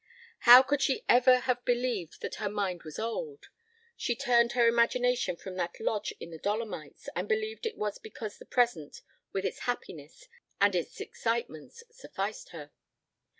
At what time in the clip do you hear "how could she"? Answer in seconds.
0.49-1.05